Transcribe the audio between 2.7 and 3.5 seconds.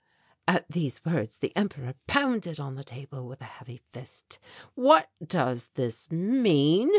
the table with a